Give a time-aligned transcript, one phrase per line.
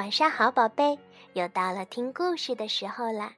[0.00, 0.98] 晚上好，宝贝，
[1.34, 3.34] 又到了听故事的时候啦。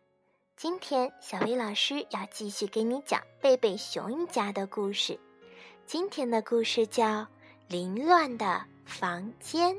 [0.57, 5.19] 今天小薇老师要继续给你讲贝贝熊一家的故事。
[5.87, 7.05] 今天的故事叫
[7.67, 9.75] 《凌乱的房间》。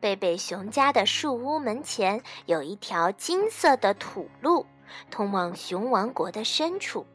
[0.00, 4.64] 贝贝熊家的树屋门前有一条金色的土路，
[5.10, 7.06] 通往熊王国的深处。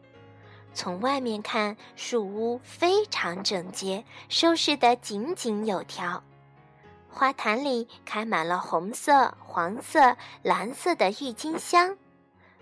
[0.77, 6.23] 从外面看，树屋非常整洁，收拾得井井有条。
[7.09, 11.97] 花坛里开满了红色、黄色、蓝色的郁金香，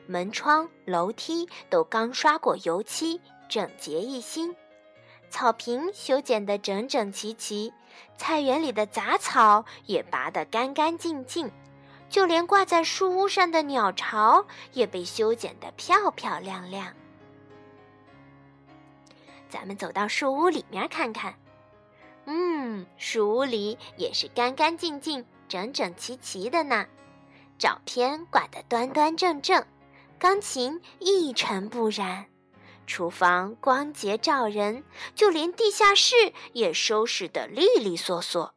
[0.08, 3.20] 门窗、楼梯都刚刷过油漆，
[3.50, 4.56] 整洁一新。
[5.30, 7.74] 草坪修剪得整整齐齐，
[8.18, 11.52] 菜园里的杂草也拔得干干净净，
[12.10, 16.94] 就连挂在树屋上的鸟巢也被修剪得漂漂亮亮。
[19.50, 21.36] 咱们走到树屋里面看看，
[22.26, 26.86] 嗯，树屋里也是干干净净、整整齐齐的呢。
[27.58, 29.66] 照片挂得端端正正，
[30.20, 32.26] 钢琴一尘不染，
[32.86, 36.16] 厨房光洁照人，就连地下室
[36.52, 38.54] 也收拾得利利索索。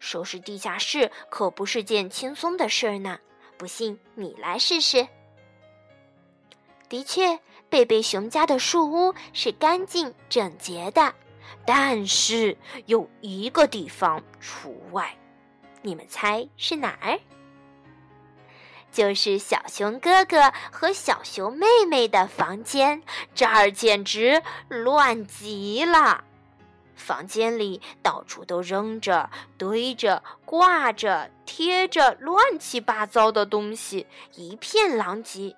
[0.00, 3.20] 收拾地下室可不是件轻松的事儿呢，
[3.56, 5.06] 不信你来试试。
[6.88, 7.38] 的确。
[7.72, 11.14] 贝贝熊家的树屋是干净整洁的，
[11.64, 15.16] 但是有一个地方除外，
[15.80, 17.18] 你们猜是哪儿？
[18.92, 23.02] 就是小熊哥哥和小熊妹妹的房间，
[23.34, 26.24] 这儿简直乱极了。
[26.94, 35.56] 房间里到处都扔着、堆着、挂着、贴着乱七八糟的东西，一片狼藉。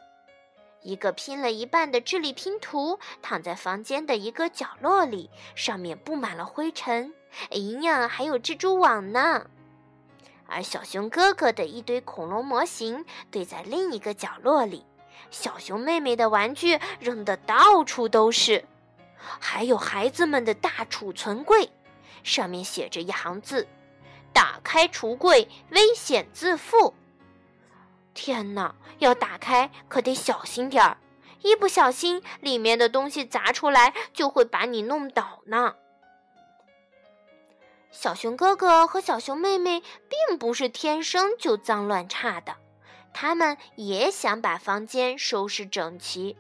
[0.84, 7.12] 一个拼了一半的智力拼图躺在房间的一个角落里，上面布满了灰尘。
[7.50, 9.46] 哎呀，还有蜘蛛网呢！
[10.46, 14.84] 而小熊哥哥的一堆恐龙模型堆在另一个角落里，
[15.30, 18.62] 小熊妹妹的玩具扔得到处都是，
[19.16, 21.70] 还有孩子们的大储存柜，
[22.22, 23.66] 上面写着一行字
[24.34, 26.92] ：“打开橱柜，危险自负。”
[28.14, 28.74] 天哪！
[28.98, 30.96] 要打开可得小心点儿，
[31.42, 35.74] 一不小心里面的东西砸出来，就会把你弄倒呢。
[37.90, 42.56] 小熊哥哥和小熊妹妹并不是天生就脏乱差的，
[43.12, 46.36] 他们也想把房间收拾整齐，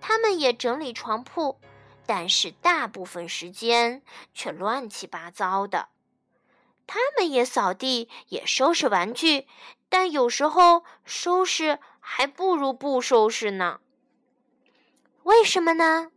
[0.00, 1.58] 他们也整理床铺，
[2.06, 4.02] 但是大部分时间
[4.34, 5.88] 却乱七八糟的。
[6.88, 9.46] 他们也扫地，也收拾玩具。
[9.88, 13.78] 但有时候收拾还不如不收拾呢。
[15.22, 16.10] 为什么呢？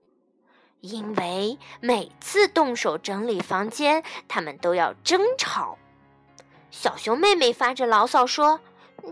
[0.80, 5.78] 因为每次动手整理房间，他们都要争吵。
[6.72, 8.62] 小熊妹妹发着牢骚说：“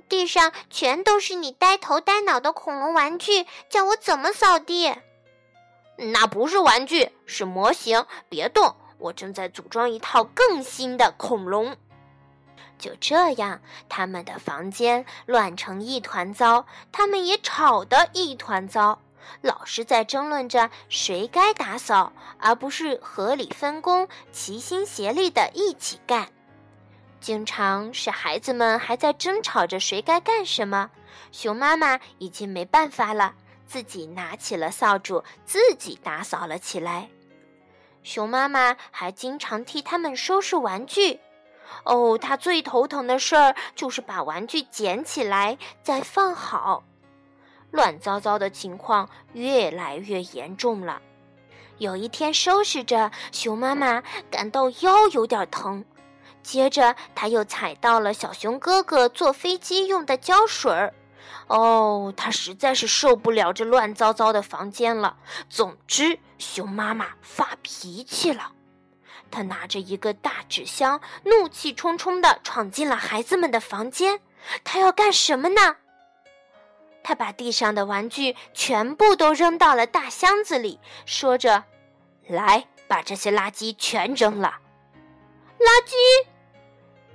[0.09, 4.95] 地上全都是你呆头呆脑的恐龙玩具，叫我怎么扫地？”
[5.97, 8.05] 那不是玩具，是模型。
[8.29, 11.75] 别动，我正在组装一套更新的恐龙。
[12.77, 18.99] 就这样，他们的房间乱成一团糟，他们也吵得一团糟，
[19.41, 26.29] 老是在争论着谁该打扫，而不是合理分工、齐心协力的一起干。
[27.19, 30.89] 经常是孩子们还在争吵着谁该干什么，
[31.33, 33.33] 熊妈妈已经没办法了，
[33.67, 37.09] 自己拿起了扫帚，自己打扫了起来。
[38.03, 41.19] 熊妈妈还经常替他们收拾玩具。
[41.83, 46.83] 哦，他最头疼的事儿就是把玩具捡起来再放好，
[47.71, 51.01] 乱糟糟的情况越来越严重了。
[51.77, 55.85] 有一天收拾着，熊妈妈感到腰有点疼，
[56.41, 60.93] 接着他又踩到了小熊哥哥坐飞机用的胶水儿。
[61.47, 65.17] 哦，他实在是受不了这乱糟糟的房间了。
[65.49, 68.51] 总之，熊妈妈发脾气了。
[69.31, 74.21] 他拿着一个大纸箱，怒气冲冲地闯进了孩子们的房间。
[74.63, 75.75] 他要干什么呢？
[77.03, 81.63] 他把地上的玩具全部都扔到了大箱子里，说着
[82.27, 84.57] ：“来，把这些垃圾全扔了。”
[85.59, 86.27] 垃圾！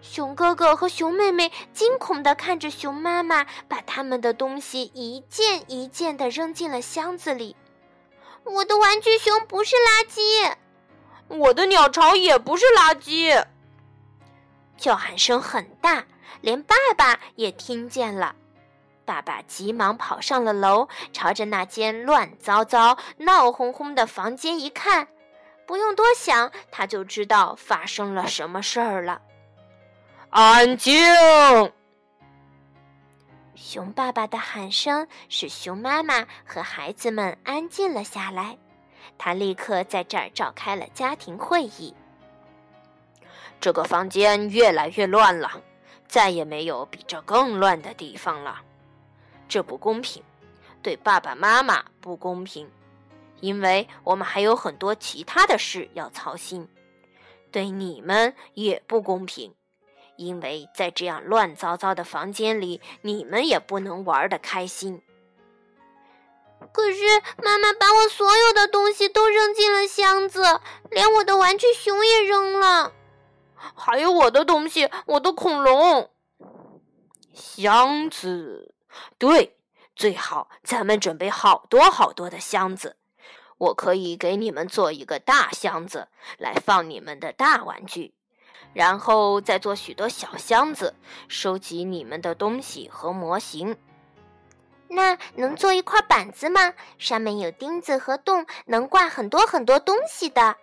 [0.07, 7.57] 熊哥哥和熊妹妹惊恐地看着熊妈妈把他们的东西一件一件地扔进了箱子里。
[8.45, 10.53] 我的玩具熊不是垃圾。
[11.29, 13.45] 我的鸟巢也不是垃圾。
[14.77, 16.05] 叫喊声很大，
[16.43, 18.37] 连爸爸也听见了。
[19.07, 25.09] 爸爸急忙跑上了楼，朝着那间乱糟糟、闹哄哄的房间一看，
[25.67, 29.23] 不用多想，他就知道发生了什么事儿了。
[30.37, 30.93] 安静！
[33.55, 38.59] 熊爸爸的喊声使熊妈妈和孩子们安静了下来。
[39.17, 41.95] 他立刻在这儿召开了家庭会议。
[43.61, 45.63] 这个房间越来越乱了，
[46.09, 48.61] 再也没有比这更乱的地方了。
[49.49, 50.21] 这不公平，
[50.83, 52.69] 对爸爸妈妈不公平，
[53.39, 56.69] 因为我们还有很多其他的事要操心。
[57.53, 59.55] 对你们也不公平。
[60.17, 65.03] 因为在这样乱糟糟的房间里，你们也不能玩的开心。
[66.73, 72.93] 可是妈妈把我所有的东西都扔进了箱子，连我的玩具熊也扔了，
[73.75, 76.11] 还有我的东西，我的恐龙。
[77.33, 78.75] 箱子，
[79.19, 79.57] 对，
[79.95, 82.97] 最好咱们准备好多好多的箱子。
[83.59, 86.09] 我可以给你们做一个大箱子，
[86.39, 88.15] 来放你们的大玩具。
[88.73, 90.95] 然后再做许多小箱子，
[91.29, 93.77] 收集你们的东西和模型。
[94.89, 96.75] 那能做一块板子吗？
[96.99, 100.57] 上面有钉子和洞，能挂很多很多东西的。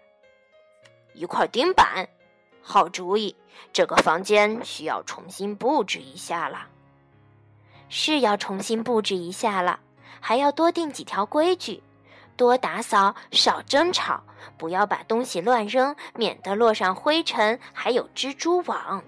[1.14, 2.08] 一块钉板，
[2.62, 3.36] 好主意。
[3.74, 6.68] 这个房间需要重新布置一下了。
[7.90, 9.82] 是要重新布置一下了，
[10.22, 11.84] 还要多定几条规矩。
[12.42, 14.24] 多打扫，少争吵，
[14.58, 19.04] 不要把东西乱扔，免得落上灰尘，还有蜘蛛网。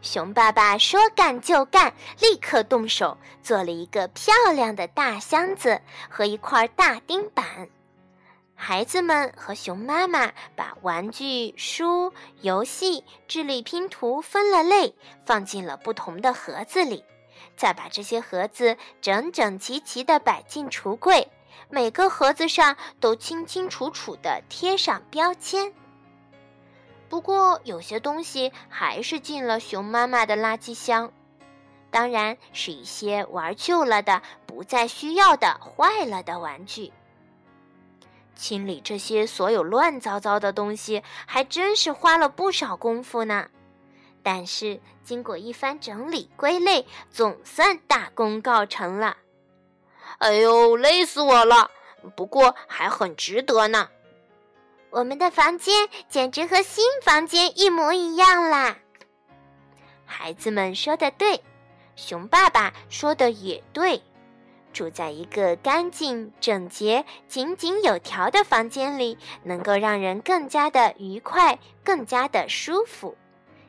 [0.00, 7.68] 熊爸爸说干就干，立刻动手做了一个漂亮的大箱子和一块大钉板。
[8.56, 17.04] 孩子们和熊妈妈把玩具、书、游戏、智力拼图分了类，放进了不同的盒子里，
[17.56, 21.28] 再把这些盒子整整齐齐地摆进橱柜。
[21.68, 25.72] 每个盒子上都清清楚楚地贴上标签。
[27.08, 31.12] 不过，有些东西还是进了熊妈妈的垃圾箱，
[31.90, 36.92] 当然是一些玩旧了的、不再需要的、坏了的玩具。
[38.34, 43.48] 清理这些所有乱糟糟的东西，还真是花了不少功夫呢。
[44.22, 49.18] 但是，经过一番整理归类，总算大功告成了。
[50.18, 51.70] 哎呦，累死我了！
[52.16, 53.88] 不过还很值得呢。
[54.90, 58.76] 我们的房间简直和新房间一模一样啦！
[60.04, 61.42] 孩子们说的对，
[61.96, 64.02] 熊爸爸说的也对。
[64.72, 73.16] 住在一个干净、整洁、井井有条的房间里，能够让人更加的愉快，更加的舒服。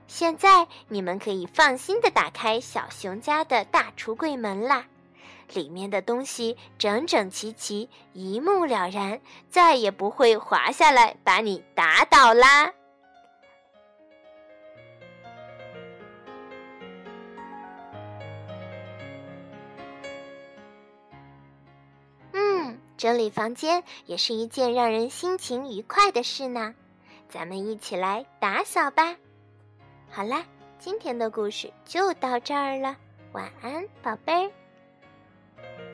[0.07, 4.85] 现在你们可以放心的打开小熊家的大橱柜门啦。
[5.53, 12.73] 里面的东西整整齐齐，一目了然，再也不会滑下来把你打倒啦。
[22.31, 26.73] 嗯，整理房间也是一件让人心情愉快的事呢。
[27.29, 29.15] 咱们一起来打扫吧。
[30.09, 30.45] 好啦，
[30.77, 32.95] 今天的故事就到这儿了，
[33.31, 34.51] 晚安，宝贝儿。